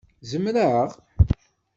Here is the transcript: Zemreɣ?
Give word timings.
Zemreɣ? 0.29 0.89